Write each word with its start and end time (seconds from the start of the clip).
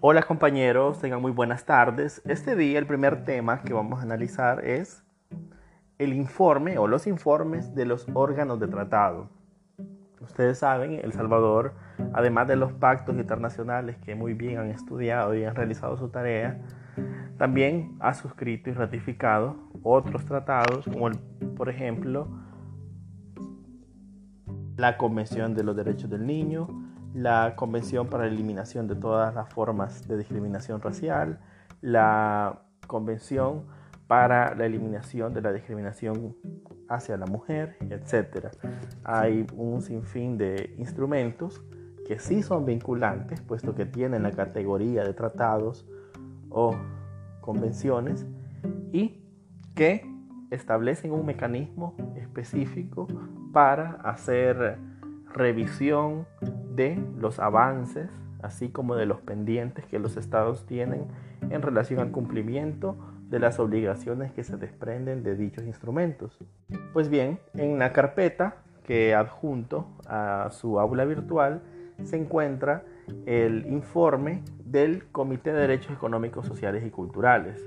Hola 0.00 0.22
compañeros, 0.22 1.00
tengan 1.00 1.20
muy 1.20 1.32
buenas 1.32 1.64
tardes. 1.64 2.22
Este 2.24 2.54
día 2.54 2.78
el 2.78 2.86
primer 2.86 3.24
tema 3.24 3.62
que 3.62 3.72
vamos 3.72 3.98
a 3.98 4.02
analizar 4.02 4.64
es 4.64 5.02
el 5.98 6.12
informe 6.12 6.78
o 6.78 6.86
los 6.86 7.08
informes 7.08 7.74
de 7.74 7.84
los 7.84 8.06
órganos 8.14 8.60
de 8.60 8.68
tratado. 8.68 9.28
Ustedes 10.20 10.58
saben, 10.58 11.00
El 11.02 11.12
Salvador, 11.12 11.72
además 12.12 12.46
de 12.46 12.54
los 12.54 12.72
pactos 12.74 13.16
internacionales 13.16 13.96
que 13.96 14.14
muy 14.14 14.34
bien 14.34 14.58
han 14.58 14.70
estudiado 14.70 15.34
y 15.34 15.42
han 15.42 15.56
realizado 15.56 15.96
su 15.96 16.10
tarea, 16.10 16.60
también 17.36 17.96
ha 17.98 18.14
suscrito 18.14 18.70
y 18.70 18.74
ratificado 18.74 19.56
otros 19.82 20.24
tratados, 20.24 20.84
como 20.84 21.10
por 21.56 21.68
ejemplo 21.70 22.28
la 24.76 24.96
Convención 24.96 25.56
de 25.56 25.64
los 25.64 25.74
Derechos 25.74 26.08
del 26.08 26.24
Niño, 26.24 26.87
la 27.18 27.56
Convención 27.56 28.06
para 28.06 28.24
la 28.24 28.30
Eliminación 28.30 28.86
de 28.86 28.94
todas 28.94 29.34
las 29.34 29.52
formas 29.52 30.06
de 30.06 30.16
discriminación 30.16 30.80
racial, 30.80 31.40
la 31.80 32.62
Convención 32.86 33.64
para 34.06 34.54
la 34.54 34.64
eliminación 34.64 35.34
de 35.34 35.42
la 35.42 35.52
discriminación 35.52 36.36
hacia 36.88 37.16
la 37.16 37.26
mujer, 37.26 37.76
etc. 37.90 38.46
Hay 39.04 39.46
un 39.54 39.82
sinfín 39.82 40.38
de 40.38 40.74
instrumentos 40.78 41.62
que 42.06 42.18
sí 42.18 42.42
son 42.42 42.64
vinculantes, 42.64 43.40
puesto 43.42 43.74
que 43.74 43.84
tienen 43.84 44.22
la 44.22 44.30
categoría 44.30 45.02
de 45.04 45.12
tratados 45.12 45.86
o 46.48 46.74
convenciones 47.40 48.26
y 48.92 49.22
que 49.74 50.08
establecen 50.50 51.12
un 51.12 51.26
mecanismo 51.26 51.94
específico 52.16 53.08
para 53.52 53.90
hacer 54.04 54.78
revisión 55.34 56.26
de 56.78 56.96
los 57.18 57.40
avances, 57.40 58.08
así 58.40 58.68
como 58.68 58.94
de 58.94 59.04
los 59.04 59.20
pendientes 59.20 59.84
que 59.86 59.98
los 59.98 60.16
estados 60.16 60.64
tienen 60.64 61.06
en 61.50 61.60
relación 61.60 61.98
al 61.98 62.12
cumplimiento 62.12 62.96
de 63.28 63.40
las 63.40 63.58
obligaciones 63.58 64.30
que 64.32 64.44
se 64.44 64.56
desprenden 64.56 65.24
de 65.24 65.34
dichos 65.34 65.64
instrumentos. 65.64 66.38
Pues 66.92 67.08
bien, 67.08 67.40
en 67.54 67.80
la 67.80 67.92
carpeta 67.92 68.58
que 68.84 69.12
adjunto 69.12 69.88
a 70.06 70.50
su 70.52 70.78
aula 70.78 71.04
virtual 71.04 71.62
se 72.04 72.16
encuentra 72.16 72.84
el 73.26 73.66
informe 73.66 74.42
del 74.64 75.04
Comité 75.10 75.52
de 75.52 75.62
Derechos 75.62 75.92
Económicos, 75.92 76.46
Sociales 76.46 76.84
y 76.86 76.90
Culturales. 76.90 77.60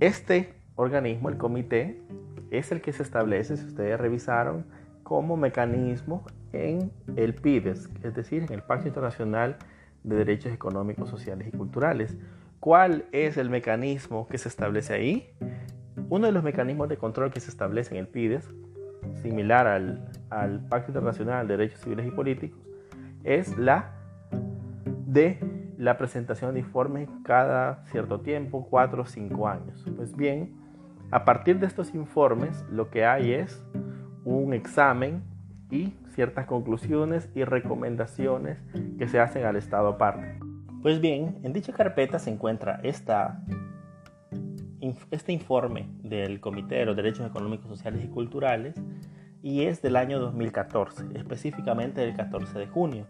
Este 0.00 0.54
organismo, 0.74 1.28
el 1.28 1.36
comité, 1.36 2.00
es 2.50 2.72
el 2.72 2.80
que 2.80 2.92
se 2.92 3.02
establece, 3.02 3.58
si 3.58 3.66
ustedes 3.66 4.00
revisaron, 4.00 4.64
como 5.02 5.36
mecanismo 5.36 6.24
en 6.52 6.90
el 7.16 7.34
PIDES, 7.34 7.88
es 8.02 8.14
decir, 8.14 8.42
en 8.42 8.52
el 8.52 8.62
Pacto 8.62 8.88
Internacional 8.88 9.56
de 10.04 10.16
Derechos 10.16 10.52
Económicos, 10.52 11.08
Sociales 11.08 11.48
y 11.48 11.56
Culturales. 11.56 12.16
¿Cuál 12.58 13.06
es 13.12 13.36
el 13.36 13.50
mecanismo 13.50 14.28
que 14.28 14.38
se 14.38 14.48
establece 14.48 14.92
ahí? 14.92 15.30
Uno 16.08 16.26
de 16.26 16.32
los 16.32 16.42
mecanismos 16.42 16.88
de 16.88 16.96
control 16.96 17.30
que 17.30 17.40
se 17.40 17.50
establece 17.50 17.94
en 17.94 18.00
el 18.00 18.08
PIDES, 18.08 18.48
similar 19.22 19.66
al, 19.66 20.10
al 20.28 20.66
Pacto 20.68 20.90
Internacional 20.90 21.46
de 21.48 21.56
Derechos 21.56 21.80
Civiles 21.80 22.06
y 22.06 22.10
Políticos, 22.10 22.60
es 23.24 23.56
la 23.56 23.92
de 25.06 25.38
la 25.78 25.96
presentación 25.96 26.54
de 26.54 26.60
informes 26.60 27.08
cada 27.24 27.84
cierto 27.86 28.20
tiempo, 28.20 28.66
cuatro 28.68 29.02
o 29.02 29.06
cinco 29.06 29.48
años. 29.48 29.84
Pues 29.96 30.14
bien, 30.14 30.54
a 31.10 31.24
partir 31.24 31.58
de 31.58 31.66
estos 31.66 31.94
informes, 31.94 32.64
lo 32.70 32.90
que 32.90 33.04
hay 33.04 33.32
es 33.32 33.64
un 34.24 34.52
examen 34.52 35.22
y 35.70 35.94
ciertas 36.14 36.46
conclusiones 36.46 37.28
y 37.34 37.44
recomendaciones 37.44 38.58
que 38.98 39.08
se 39.08 39.20
hacen 39.20 39.44
al 39.44 39.56
Estado 39.56 39.98
parte. 39.98 40.38
Pues 40.82 41.00
bien, 41.00 41.38
en 41.42 41.52
dicha 41.52 41.72
carpeta 41.72 42.18
se 42.18 42.30
encuentra 42.30 42.80
este 42.82 43.22
informe 45.32 45.88
del 46.02 46.40
Comité 46.40 46.84
de 46.84 46.94
Derechos 46.94 47.26
Económicos, 47.26 47.68
Sociales 47.68 48.04
y 48.04 48.08
Culturales 48.08 48.74
y 49.42 49.62
es 49.62 49.82
del 49.82 49.96
año 49.96 50.18
2014, 50.18 51.06
específicamente 51.14 52.00
del 52.00 52.16
14 52.16 52.58
de 52.58 52.66
junio. 52.66 53.06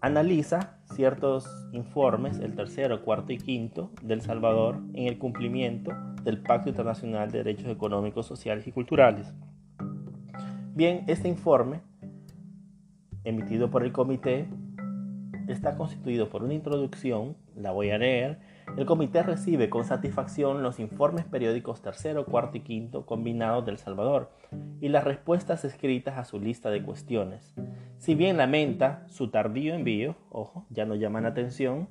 Analiza 0.00 0.78
ciertos 0.94 1.46
informes, 1.72 2.38
el 2.38 2.54
tercero, 2.54 3.02
cuarto 3.02 3.32
y 3.32 3.38
quinto, 3.38 3.90
del 4.02 4.20
Salvador 4.20 4.80
en 4.94 5.08
el 5.08 5.18
cumplimiento 5.18 5.92
del 6.22 6.40
Pacto 6.40 6.68
Internacional 6.68 7.30
de 7.30 7.38
Derechos 7.38 7.66
Económicos, 7.66 8.26
Sociales 8.26 8.66
y 8.66 8.72
Culturales. 8.72 9.34
Bien, 10.78 11.02
este 11.08 11.26
informe, 11.26 11.80
emitido 13.24 13.68
por 13.68 13.82
el 13.82 13.90
comité, 13.90 14.46
está 15.48 15.76
constituido 15.76 16.28
por 16.28 16.44
una 16.44 16.54
introducción, 16.54 17.36
la 17.56 17.72
voy 17.72 17.90
a 17.90 17.98
leer. 17.98 18.38
El 18.76 18.86
comité 18.86 19.24
recibe 19.24 19.70
con 19.70 19.82
satisfacción 19.82 20.62
los 20.62 20.78
informes 20.78 21.24
periódicos 21.24 21.82
tercero, 21.82 22.26
cuarto 22.26 22.58
y 22.58 22.60
quinto 22.60 23.06
combinados 23.06 23.66
del 23.66 23.78
Salvador 23.78 24.30
y 24.80 24.88
las 24.88 25.02
respuestas 25.02 25.64
escritas 25.64 26.16
a 26.16 26.24
su 26.24 26.38
lista 26.38 26.70
de 26.70 26.80
cuestiones. 26.80 27.56
Si 27.96 28.14
bien 28.14 28.36
lamenta 28.36 29.02
su 29.08 29.30
tardío 29.32 29.74
envío, 29.74 30.14
ojo, 30.30 30.64
ya 30.70 30.84
no 30.84 30.94
llaman 30.94 31.26
atención, 31.26 31.88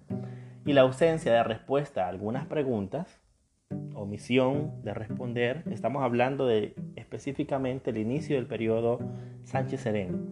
y 0.65 0.71
la 0.71 0.83
ausencia 0.83 1.33
de 1.33 1.43
respuesta 1.43 2.05
a 2.05 2.09
algunas 2.09 2.45
preguntas, 2.45 3.19
omisión 4.07 4.71
de 4.83 4.93
responder, 4.93 5.63
estamos 5.69 6.03
hablando 6.03 6.47
de 6.47 6.75
específicamente 6.95 7.89
el 7.89 7.97
inicio 7.97 8.35
del 8.35 8.45
periodo 8.45 8.99
Sánchez 9.43 9.81
Serén, 9.81 10.29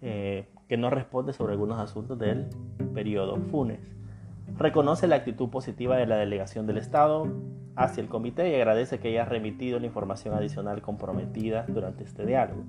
eh, 0.00 0.46
que 0.68 0.76
no 0.76 0.88
responde 0.88 1.32
sobre 1.32 1.52
algunos 1.52 1.78
asuntos 1.78 2.18
del 2.18 2.46
periodo 2.94 3.36
Funes. 3.36 3.94
Reconoce 4.56 5.06
la 5.06 5.16
actitud 5.16 5.50
positiva 5.50 5.96
de 5.96 6.06
la 6.06 6.16
delegación 6.16 6.66
del 6.66 6.78
Estado 6.78 7.28
hacia 7.76 8.00
el 8.00 8.08
comité 8.08 8.50
y 8.50 8.54
agradece 8.54 8.98
que 8.98 9.08
haya 9.08 9.24
remitido 9.24 9.78
la 9.78 9.86
información 9.86 10.34
adicional 10.34 10.80
comprometida 10.80 11.66
durante 11.68 12.04
este 12.04 12.24
diálogo. 12.24 12.64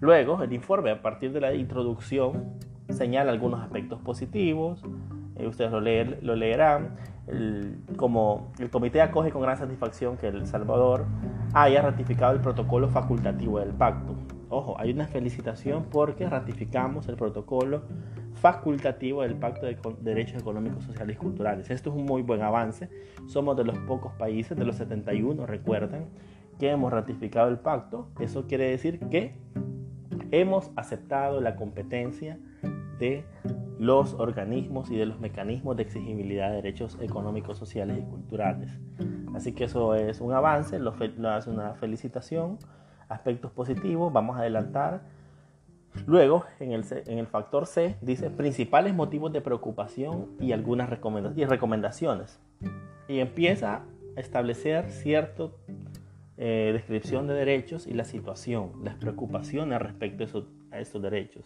Luego, 0.00 0.42
el 0.42 0.52
informe, 0.52 0.90
a 0.90 1.00
partir 1.00 1.32
de 1.32 1.40
la 1.40 1.54
introducción, 1.54 2.52
señala 2.90 3.32
algunos 3.32 3.60
aspectos 3.60 4.00
positivos, 4.02 4.82
eh, 5.36 5.46
ustedes 5.46 5.72
lo, 5.72 5.80
lo 5.80 6.36
leerán, 6.36 6.96
como 7.96 8.52
el 8.58 8.70
comité 8.70 9.00
acoge 9.00 9.30
con 9.30 9.42
gran 9.42 9.56
satisfacción 9.56 10.16
que 10.16 10.28
El 10.28 10.46
Salvador 10.46 11.06
haya 11.54 11.80
ratificado 11.82 12.32
el 12.34 12.40
protocolo 12.40 12.88
facultativo 12.88 13.58
del 13.60 13.70
pacto. 13.70 14.14
Ojo, 14.50 14.78
hay 14.78 14.92
una 14.92 15.06
felicitación 15.06 15.86
porque 15.90 16.28
ratificamos 16.28 17.08
el 17.08 17.16
protocolo 17.16 17.82
facultativo 18.34 19.22
del 19.22 19.36
Pacto 19.36 19.66
de 19.66 19.76
Derechos 20.00 20.42
Económicos, 20.42 20.84
Sociales 20.84 21.16
y 21.16 21.18
Culturales. 21.18 21.70
Esto 21.70 21.90
es 21.90 21.96
un 21.96 22.04
muy 22.04 22.22
buen 22.22 22.42
avance. 22.42 22.90
Somos 23.26 23.56
de 23.56 23.64
los 23.64 23.78
pocos 23.78 24.12
países, 24.14 24.56
de 24.56 24.64
los 24.64 24.76
71, 24.76 25.46
recuerdan, 25.46 26.06
que 26.58 26.70
hemos 26.70 26.92
ratificado 26.92 27.48
el 27.48 27.58
pacto. 27.58 28.08
Eso 28.20 28.46
quiere 28.46 28.68
decir 28.68 29.00
que 29.10 29.34
hemos 30.30 30.70
aceptado 30.76 31.40
la 31.40 31.56
competencia 31.56 32.38
de 32.98 33.24
los 33.78 34.14
organismos 34.14 34.90
y 34.90 34.96
de 34.96 35.06
los 35.06 35.20
mecanismos 35.20 35.76
de 35.76 35.82
exigibilidad 35.82 36.50
de 36.50 36.56
derechos 36.56 36.98
económicos, 37.00 37.58
sociales 37.58 37.98
y 37.98 38.02
culturales. 38.02 38.70
Así 39.34 39.52
que 39.52 39.64
eso 39.64 39.94
es 39.94 40.20
un 40.20 40.32
avance, 40.32 40.78
lo, 40.78 40.94
hace 41.28 41.50
una 41.50 41.74
felicitación, 41.74 42.58
aspectos 43.08 43.50
positivos, 43.52 44.12
vamos 44.12 44.36
a 44.36 44.40
adelantar. 44.40 45.02
Luego, 46.06 46.44
en 46.58 46.72
el, 46.72 46.84
en 47.06 47.18
el 47.18 47.26
factor 47.26 47.66
C, 47.66 47.96
dice 48.00 48.30
principales 48.30 48.94
motivos 48.94 49.32
de 49.32 49.40
preocupación 49.40 50.30
y 50.40 50.52
algunas 50.52 50.88
recomendaciones. 50.90 52.40
Y, 53.08 53.18
empieza 53.18 53.82
a 54.16 54.20
establecer 54.20 54.90
cierta 54.90 55.50
eh, 56.36 56.70
descripción 56.72 57.28
de 57.28 57.34
derechos 57.34 57.86
y 57.86 57.94
la 57.94 58.04
situación, 58.04 58.72
las 58.82 58.96
preocupaciones 58.96 59.80
respecto 59.80 60.24
a 60.72 60.80
estos 60.80 61.02
derechos. 61.02 61.44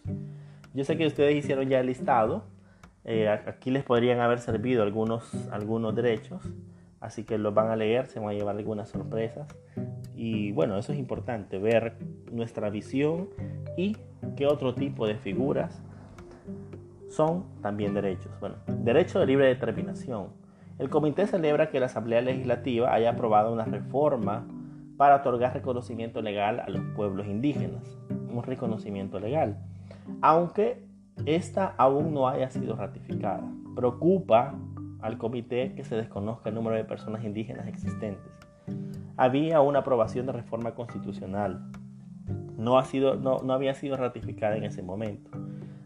Yo 0.73 0.83
sé 0.83 0.97
que 0.97 1.07
ustedes 1.07 1.35
hicieron 1.35 1.67
ya 1.67 1.79
el 1.79 1.87
listado. 1.87 2.43
Eh, 3.05 3.27
aquí 3.27 3.71
les 3.71 3.83
podrían 3.83 4.19
haber 4.19 4.39
servido 4.39 4.83
algunos, 4.83 5.23
algunos 5.51 5.95
derechos. 5.95 6.41
Así 6.99 7.23
que 7.23 7.37
los 7.37 7.53
van 7.53 7.69
a 7.69 7.75
leer, 7.75 8.07
se 8.07 8.19
van 8.19 8.29
a 8.29 8.33
llevar 8.33 8.55
algunas 8.57 8.89
sorpresas. 8.89 9.47
Y 10.15 10.51
bueno, 10.51 10.77
eso 10.77 10.91
es 10.91 10.99
importante, 10.99 11.57
ver 11.57 11.95
nuestra 12.31 12.69
visión 12.69 13.29
y 13.77 13.95
qué 14.35 14.45
otro 14.47 14.75
tipo 14.75 15.07
de 15.07 15.15
figuras 15.15 15.81
son 17.09 17.45
también 17.61 17.93
derechos. 17.93 18.31
Bueno, 18.39 18.55
derecho 18.67 19.19
de 19.19 19.25
libre 19.25 19.47
determinación. 19.47 20.27
El 20.77 20.89
comité 20.89 21.25
celebra 21.25 21.69
que 21.69 21.79
la 21.79 21.87
Asamblea 21.87 22.21
Legislativa 22.21 22.93
haya 22.93 23.11
aprobado 23.11 23.51
una 23.51 23.65
reforma 23.65 24.45
para 24.97 25.17
otorgar 25.17 25.53
reconocimiento 25.53 26.21
legal 26.21 26.59
a 26.59 26.69
los 26.69 26.81
pueblos 26.95 27.27
indígenas. 27.27 27.97
Un 28.09 28.43
reconocimiento 28.43 29.19
legal 29.19 29.57
aunque 30.21 30.83
esta 31.25 31.75
aún 31.77 32.13
no 32.13 32.27
haya 32.27 32.49
sido 32.49 32.75
ratificada. 32.75 33.43
Preocupa 33.75 34.55
al 35.01 35.17
comité 35.17 35.73
que 35.75 35.83
se 35.83 35.95
desconozca 35.95 36.49
el 36.49 36.55
número 36.55 36.75
de 36.75 36.83
personas 36.83 37.23
indígenas 37.23 37.67
existentes. 37.67 38.31
Había 39.17 39.61
una 39.61 39.79
aprobación 39.79 40.25
de 40.25 40.33
reforma 40.33 40.75
constitucional. 40.75 41.71
No, 42.57 42.77
ha 42.77 42.85
sido, 42.85 43.15
no, 43.15 43.39
no 43.39 43.53
había 43.53 43.73
sido 43.73 43.97
ratificada 43.97 44.57
en 44.57 44.63
ese 44.63 44.83
momento. 44.83 45.31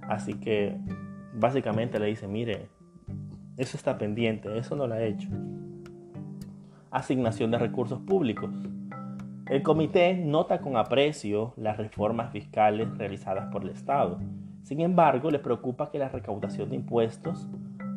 Así 0.01 0.33
que 0.33 0.77
básicamente 1.33 1.99
le 1.99 2.07
dice, 2.07 2.27
mire, 2.27 2.69
Eso 3.55 3.77
está 3.77 3.99
pendiente, 3.99 4.57
eso 4.57 4.75
no 4.75 4.87
lo 4.87 4.95
ha 4.95 5.03
hecho. 5.03 5.29
Asignación 6.89 7.51
de 7.51 7.59
recursos 7.59 7.99
públicos. 7.99 8.49
El 9.49 9.61
comité 9.61 10.13
nota 10.13 10.61
con 10.61 10.77
aprecio 10.77 11.53
las 11.57 11.75
reformas 11.75 12.31
fiscales 12.31 12.87
realizadas 12.97 13.51
por 13.51 13.63
el 13.63 13.71
Estado. 13.71 14.19
Sin 14.63 14.79
embargo, 14.79 15.31
le 15.31 15.39
preocupa 15.39 15.91
que 15.91 15.99
la 15.99 16.07
recaudación 16.07 16.69
de 16.69 16.77
impuestos 16.77 17.49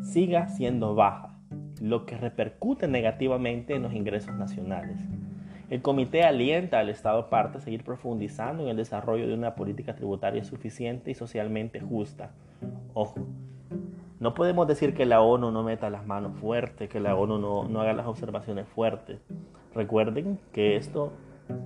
siga 0.02 0.48
siendo 0.48 0.96
baja, 0.96 1.38
lo 1.80 2.04
que 2.04 2.16
repercute 2.16 2.88
negativamente 2.88 3.76
en 3.76 3.84
los 3.84 3.94
ingresos 3.94 4.34
nacionales. 4.34 4.98
El 5.70 5.82
comité 5.82 6.24
alienta 6.24 6.80
al 6.80 6.88
Estado 6.88 7.30
parte 7.30 7.58
a 7.58 7.60
seguir 7.60 7.84
profundizando 7.84 8.64
en 8.64 8.70
el 8.70 8.76
desarrollo 8.76 9.28
de 9.28 9.34
una 9.34 9.54
política 9.54 9.94
tributaria 9.94 10.42
suficiente 10.42 11.12
y 11.12 11.14
socialmente 11.14 11.78
justa. 11.78 12.32
Ojo, 12.92 13.24
no 14.18 14.34
podemos 14.34 14.66
decir 14.66 14.94
que 14.94 15.06
la 15.06 15.20
ONU 15.20 15.52
no 15.52 15.62
meta 15.62 15.90
las 15.90 16.04
manos 16.06 16.36
fuertes, 16.40 16.88
que 16.88 16.98
la 16.98 17.14
ONU 17.14 17.38
no, 17.38 17.68
no 17.68 17.80
haga 17.80 17.92
las 17.92 18.06
observaciones 18.06 18.66
fuertes. 18.66 19.20
Recuerden 19.74 20.40
que 20.52 20.76
esto 20.76 21.12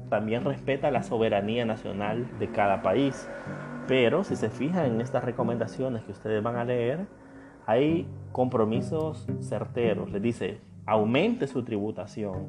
también 0.09 0.45
respeta 0.45 0.91
la 0.91 1.03
soberanía 1.03 1.65
nacional 1.65 2.27
de 2.39 2.51
cada 2.51 2.83
país. 2.83 3.29
Pero 3.87 4.25
si 4.25 4.37
se 4.37 4.51
fijan 4.51 4.87
en 4.87 5.01
estas 5.01 5.25
recomendaciones 5.25 6.03
que 6.05 6.13
ustedes 6.13 6.43
van 6.43 6.57
a 6.57 6.65
leer, 6.65 7.07
hay 7.67 8.07
compromisos 8.33 9.27
certeros. 9.41 10.11
Les 10.11 10.23
dice, 10.23 10.61
aumente 10.87 11.47
su 11.47 11.63
tributación, 11.63 12.49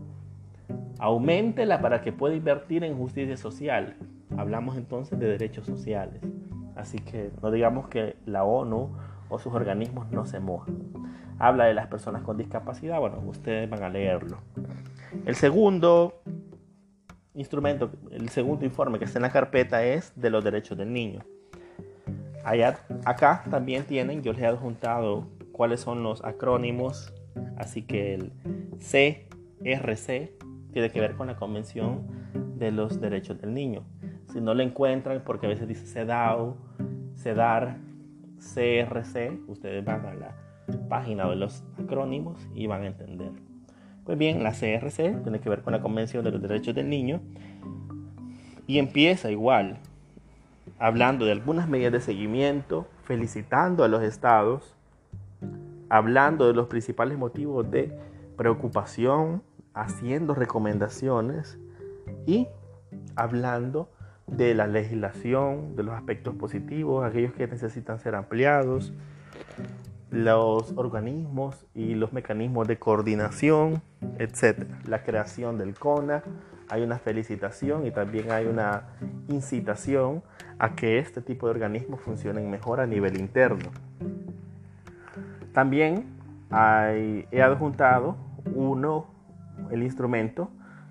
aumentela 0.99 1.81
para 1.81 2.01
que 2.01 2.11
pueda 2.11 2.35
invertir 2.35 2.83
en 2.83 2.97
justicia 2.97 3.37
social. 3.37 3.95
Hablamos 4.37 4.77
entonces 4.77 5.19
de 5.19 5.27
derechos 5.27 5.65
sociales. 5.65 6.21
Así 6.75 6.99
que 6.99 7.31
no 7.41 7.51
digamos 7.51 7.87
que 7.87 8.15
la 8.25 8.43
ONU 8.43 8.89
o 9.29 9.39
sus 9.39 9.53
organismos 9.53 10.09
no 10.11 10.25
se 10.25 10.39
mojan. 10.39 10.77
Habla 11.39 11.65
de 11.65 11.73
las 11.73 11.87
personas 11.87 12.21
con 12.21 12.37
discapacidad, 12.37 12.99
bueno, 12.99 13.19
ustedes 13.25 13.69
van 13.69 13.83
a 13.83 13.89
leerlo. 13.89 14.37
El 15.25 15.35
segundo 15.35 16.21
instrumento, 17.33 17.91
el 18.11 18.29
segundo 18.29 18.65
informe 18.65 18.99
que 18.99 19.05
está 19.05 19.19
en 19.19 19.23
la 19.23 19.31
carpeta 19.31 19.83
es 19.83 20.11
de 20.15 20.29
los 20.29 20.43
derechos 20.43 20.77
del 20.77 20.91
niño. 20.91 21.21
Allá, 22.43 22.79
acá 23.05 23.43
también 23.49 23.83
tienen, 23.83 24.23
yo 24.23 24.33
les 24.33 24.41
he 24.41 24.47
adjuntado 24.47 25.27
cuáles 25.51 25.79
son 25.79 26.03
los 26.03 26.23
acrónimos, 26.23 27.13
así 27.57 27.83
que 27.83 28.15
el 28.15 28.31
CRC 28.79 30.37
tiene 30.73 30.89
que 30.89 30.99
ver 30.99 31.15
con 31.15 31.27
la 31.27 31.35
Convención 31.35 32.07
de 32.57 32.71
los 32.71 32.99
Derechos 32.99 33.39
del 33.39 33.53
Niño. 33.53 33.83
Si 34.31 34.41
no 34.41 34.53
lo 34.53 34.63
encuentran, 34.63 35.21
porque 35.23 35.45
a 35.45 35.49
veces 35.49 35.67
dice 35.67 35.85
CEDAW, 35.85 36.55
CEDAR, 37.15 37.77
CRC, 38.39 39.39
ustedes 39.47 39.85
van 39.85 40.05
a 40.05 40.13
la 40.15 40.35
página 40.89 41.29
de 41.29 41.35
los 41.35 41.63
acrónimos 41.77 42.47
y 42.55 42.65
van 42.65 42.83
a 42.83 42.87
entender. 42.87 43.50
Pues 44.05 44.17
bien, 44.17 44.43
la 44.43 44.51
CRC 44.51 45.21
tiene 45.21 45.39
que 45.39 45.49
ver 45.49 45.61
con 45.61 45.73
la 45.73 45.81
Convención 45.81 46.23
de 46.23 46.31
los 46.31 46.41
Derechos 46.41 46.73
del 46.73 46.89
Niño 46.89 47.21
y 48.65 48.79
empieza 48.79 49.29
igual, 49.29 49.77
hablando 50.79 51.25
de 51.25 51.33
algunas 51.33 51.69
medidas 51.69 51.91
de 51.91 52.01
seguimiento, 52.01 52.87
felicitando 53.03 53.83
a 53.83 53.87
los 53.87 54.01
estados, 54.01 54.75
hablando 55.89 56.47
de 56.47 56.53
los 56.53 56.67
principales 56.67 57.17
motivos 57.17 57.69
de 57.69 57.95
preocupación, 58.37 59.43
haciendo 59.73 60.33
recomendaciones 60.33 61.59
y 62.25 62.47
hablando 63.15 63.89
de 64.25 64.55
la 64.55 64.65
legislación, 64.67 65.75
de 65.75 65.83
los 65.83 65.93
aspectos 65.93 66.33
positivos, 66.35 67.05
aquellos 67.05 67.33
que 67.33 67.47
necesitan 67.47 67.99
ser 67.99 68.15
ampliados, 68.15 68.93
los 70.11 70.73
organismos 70.75 71.65
y 71.73 71.95
los 71.95 72.13
mecanismos 72.13 72.67
de 72.67 72.77
coordinación, 72.77 73.81
etc. 74.19 74.65
La 74.85 75.03
creación 75.03 75.57
del 75.57 75.73
CONA, 75.73 76.21
hay 76.69 76.83
una 76.83 76.99
felicitación 76.99 77.87
y 77.87 77.91
también 77.91 78.31
hay 78.31 78.45
una 78.45 78.83
incitación 79.29 80.21
a 80.59 80.75
que 80.75 80.99
este 80.99 81.21
tipo 81.21 81.47
de 81.47 81.51
organismos 81.51 82.01
funcionen 82.01 82.51
mejor 82.51 82.81
a 82.81 82.85
nivel 82.85 83.19
interno. 83.19 83.71
También 85.53 86.05
he 86.51 87.41
adjuntado 87.41 88.17
uno, 88.53 89.07
el 89.69 89.83
instrumento 89.83 90.49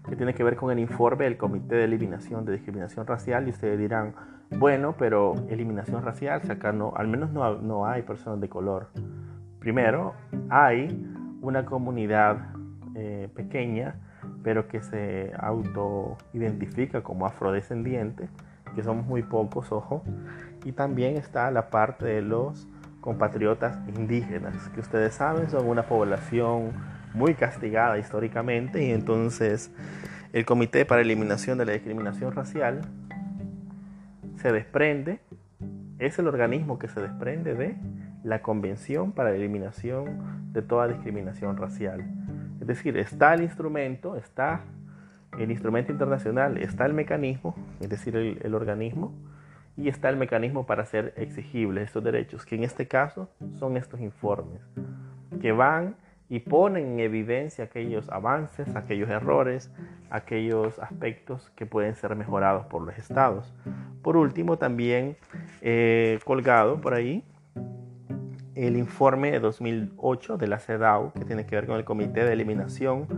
que 0.09 0.17
tiene 0.17 0.35
que 0.35 0.43
ver 0.43 0.57
con 0.57 0.71
el 0.71 0.79
informe 0.79 1.25
del 1.25 1.37
Comité 1.37 1.77
de 1.77 1.85
Eliminación 1.85 2.45
de 2.45 2.53
Discriminación 2.53 3.07
Racial 3.07 3.47
y 3.47 3.51
ustedes 3.51 3.79
dirán, 3.79 4.15
bueno, 4.59 4.97
pero 4.99 5.35
eliminación 5.49 6.03
racial, 6.03 6.43
si 6.43 6.51
acá 6.51 6.73
no, 6.73 6.93
al 6.97 7.07
menos 7.07 7.31
no, 7.31 7.61
no 7.61 7.87
hay 7.87 8.03
personas 8.03 8.41
de 8.41 8.49
color. 8.49 8.89
Primero, 9.61 10.15
hay 10.49 10.89
una 11.41 11.65
comunidad 11.65 12.49
eh, 12.97 13.29
pequeña, 13.35 13.95
pero 14.43 14.67
que 14.67 14.83
se 14.83 15.33
auto-identifica 15.39 17.03
como 17.03 17.27
afrodescendiente, 17.27 18.29
que 18.75 18.83
somos 18.83 19.07
muy 19.07 19.23
pocos, 19.23 19.71
ojo. 19.71 20.03
Y 20.65 20.73
también 20.73 21.17
está 21.17 21.51
la 21.51 21.71
parte 21.71 22.07
de 22.07 22.23
los 22.23 22.67
compatriotas 23.01 23.79
indígenas, 23.97 24.69
que 24.71 24.81
ustedes 24.81 25.15
saben 25.15 25.49
son 25.49 25.69
una 25.69 25.85
población 25.85 26.73
muy 27.15 27.35
castigada 27.35 27.99
históricamente 27.99 28.85
y 28.85 28.91
entonces 28.91 29.73
el 30.33 30.45
Comité 30.45 30.85
para 30.85 31.01
Eliminación 31.01 31.59
de 31.59 31.67
la 31.67 31.73
Discriminación 31.73 32.33
Racial 32.33 32.83
se 34.37 34.53
desprende, 34.53 35.21
es 35.99 36.19
el 36.19 36.29
organismo 36.29 36.79
que 36.79 36.89
se 36.89 37.01
desprende 37.01 37.55
de 37.55 37.77
la 38.25 38.43
Convención 38.43 39.13
para 39.13 39.31
la 39.31 39.37
Eliminación 39.37 40.53
de 40.53 40.63
toda 40.63 40.89
discriminación 40.89 41.57
racial. 41.57 42.05
Es 42.61 42.67
decir, 42.67 42.97
está 42.97 43.35
el 43.35 43.43
instrumento, 43.43 44.17
está 44.17 44.63
el 45.39 45.51
instrumento 45.51 45.93
internacional, 45.93 46.59
está 46.59 46.87
el 46.87 46.95
mecanismo, 46.95 47.55
es 47.81 47.89
decir, 47.89 48.17
el, 48.17 48.55
organismo, 48.55 49.15
y 49.77 49.89
está 49.89 50.09
el 50.09 50.17
mecanismo 50.17 50.67
para 50.67 50.83
hacer 50.83 51.15
exigibles 51.17 51.85
estos 51.85 52.05
derechos, 52.05 52.45
que 52.45 52.57
en 52.57 52.65
este 52.65 52.87
caso 52.87 53.31
son 53.59 53.77
estos 53.77 54.01
informes, 54.01 54.61
que 55.41 55.53
van 55.53 55.97
y 56.31 56.39
ponen 56.39 56.93
en 56.93 57.01
evidencia 57.01 57.65
aquellos 57.65 58.09
avances, 58.09 58.77
aquellos 58.77 59.11
errores, 59.11 59.71
aquellos 60.11 60.79
aspectos 60.79 61.51
que 61.57 61.67
pueden 61.67 61.97
ser 61.97 62.15
mejorados 62.15 62.67
por 62.67 62.83
los 62.83 62.97
estados. 62.97 63.53
Por 64.01 64.17
último, 64.17 64.57
también 64.57 65.17
eh, 65.61 66.21
colgado 66.25 66.81
por 66.81 66.95
ahí 66.95 67.25
el 68.55 68.77
informe 68.77 69.33
de 69.33 69.41
2008 69.41 70.39
de 70.39 70.47
la 70.47 70.61
CEDAW, 70.61 71.13
que 71.15 71.25
tiene 71.25 71.47
que 71.47 71.57
ver 71.57 71.67
con 71.67 71.77
el 71.77 71.85
Comité 71.85 72.25
de 72.25 72.33
Eliminación 72.33 73.09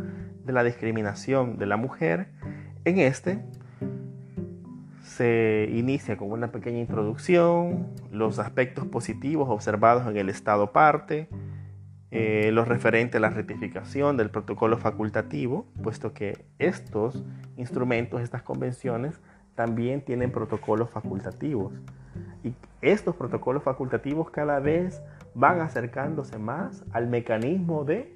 de 0.45 0.52
la 0.54 0.64
Discriminación 0.64 1.59
de 1.59 1.66
la 1.66 1.76
Mujer. 1.76 2.28
En 2.87 2.99
este 2.99 3.45
se 5.02 5.69
inicia 5.71 6.16
con 6.16 6.33
una 6.33 6.50
pequeña 6.50 6.78
introducción, 6.78 7.88
los 8.11 8.38
aspectos 8.38 8.87
positivos 8.87 9.50
observados 9.50 10.07
en 10.09 10.16
el 10.16 10.31
estado 10.31 10.73
parte, 10.73 11.28
eh, 12.14 12.50
lo 12.52 12.66
referente 12.66 13.16
a 13.16 13.21
la 13.21 13.31
rectificación 13.31 14.19
del 14.19 14.28
protocolo 14.28 14.76
facultativo, 14.76 15.66
puesto 15.83 16.12
que 16.12 16.45
estos 16.59 17.25
instrumentos, 17.57 18.21
estas 18.21 18.42
convenciones, 18.42 19.19
también 19.54 20.02
tienen 20.02 20.31
protocolos 20.31 20.90
facultativos. 20.90 21.73
Y 22.45 22.52
estos 22.83 23.16
protocolos 23.16 23.62
facultativos 23.62 24.28
cada 24.28 24.61
vez 24.61 25.00
van 25.35 25.62
acercándose 25.62 26.38
más 26.38 26.85
al 26.92 27.09
mecanismo 27.09 27.87
de 27.87 28.14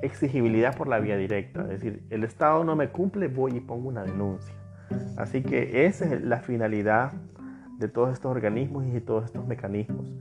exigibilidad 0.00 0.74
por 0.74 0.88
la 0.88 1.00
vía 1.00 1.18
directa. 1.18 1.64
Es 1.64 1.82
decir, 1.82 2.02
el 2.08 2.24
Estado 2.24 2.64
no 2.64 2.76
me 2.76 2.88
cumple, 2.88 3.28
voy 3.28 3.58
y 3.58 3.60
pongo 3.60 3.90
una 3.90 4.04
denuncia. 4.04 4.54
Así 5.18 5.42
que 5.42 5.84
esa 5.84 6.06
es 6.06 6.22
la 6.22 6.40
finalidad 6.40 7.12
de 7.78 7.88
todos 7.88 8.14
estos 8.14 8.30
organismos 8.30 8.86
y 8.86 8.90
de 8.90 9.02
todos 9.02 9.26
estos 9.26 9.46
mecanismos 9.46 10.14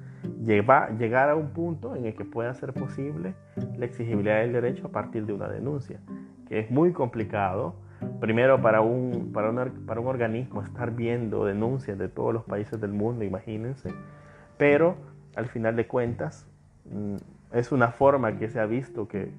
llegar 0.46 1.30
a 1.30 1.36
un 1.36 1.50
punto 1.50 1.96
en 1.96 2.06
el 2.06 2.16
que 2.16 2.26
pueda 2.26 2.54
ser 2.54 2.74
posible 2.74 3.34
la 3.78 3.86
exigibilidad 3.86 4.40
del 4.42 4.54
derecho 4.54 4.88
a 4.88 4.92
partir 4.92 5.26
de 5.26 5.34
una 5.34 5.48
denuncia, 5.48 6.00
que 6.48 6.60
es 6.60 6.72
muy 6.72 6.92
complicado. 6.92 7.76
Primero, 8.20 8.62
para 8.62 8.82
un, 8.82 9.32
para, 9.34 9.52
para 9.86 10.00
un 10.00 10.08
organismo 10.08 10.62
estar 10.62 10.92
viendo 10.92 11.46
denuncias 11.46 11.98
de 11.98 12.10
todos 12.10 12.34
los 12.34 12.44
países 12.44 12.80
del 12.82 12.92
mundo, 12.92 13.24
imagínense, 13.24 13.94
pero 14.58 14.96
al 15.36 15.48
final 15.48 15.76
de 15.76 15.88
cuentas 15.88 16.46
mm, 16.92 17.16
es 17.54 17.72
una 17.72 17.90
forma 17.90 18.38
que 18.38 18.50
se 18.50 18.60
ha 18.60 18.66
visto 18.66 19.08
que, 19.08 19.32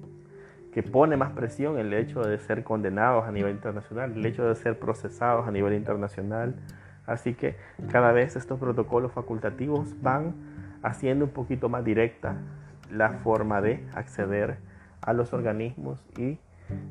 que 0.73 0.83
pone 0.83 1.15
más 1.15 1.31
presión 1.31 1.77
el 1.77 1.93
hecho 1.93 2.21
de 2.21 2.37
ser 2.39 2.63
condenados 2.63 3.25
a 3.25 3.31
nivel 3.31 3.53
internacional, 3.53 4.13
el 4.13 4.25
hecho 4.25 4.47
de 4.47 4.55
ser 4.55 4.79
procesados 4.79 5.47
a 5.47 5.51
nivel 5.51 5.73
internacional. 5.73 6.55
Así 7.05 7.33
que 7.35 7.55
cada 7.91 8.11
vez 8.11 8.35
estos 8.35 8.59
protocolos 8.59 9.11
facultativos 9.11 9.95
van 10.01 10.33
haciendo 10.85 11.25
un 11.25 11.31
poquito 11.31 11.67
más 11.67 11.83
directa 11.83 12.37
la 12.91 13.13
forma 13.13 13.59
de 13.59 13.85
acceder 13.93 14.57
a 15.01 15.13
los 15.13 15.33
organismos 15.33 16.05
y 16.17 16.37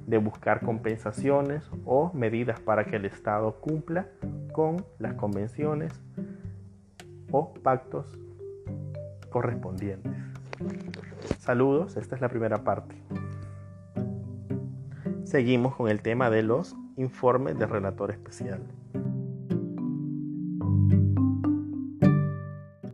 de 0.06 0.18
buscar 0.18 0.60
compensaciones 0.60 1.70
o 1.84 2.12
medidas 2.12 2.60
para 2.60 2.84
que 2.84 2.96
el 2.96 3.04
Estado 3.04 3.60
cumpla 3.60 4.08
con 4.52 4.84
las 4.98 5.14
convenciones 5.14 5.92
o 7.30 7.54
pactos 7.54 8.18
correspondientes. 9.30 10.12
Saludos, 11.38 11.96
esta 11.96 12.16
es 12.16 12.20
la 12.20 12.28
primera 12.28 12.64
parte. 12.64 12.96
Seguimos 15.24 15.76
con 15.76 15.88
el 15.88 16.02
tema 16.02 16.30
de 16.30 16.42
los 16.42 16.76
informes 16.96 17.58
de 17.58 17.66
relator 17.66 18.10
especial. 18.10 18.60